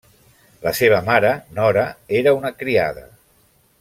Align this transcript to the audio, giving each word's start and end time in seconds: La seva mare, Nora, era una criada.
La 0.61 0.71
seva 0.77 1.01
mare, 1.09 1.33
Nora, 1.59 1.83
era 2.23 2.33
una 2.39 2.53
criada. 2.63 3.05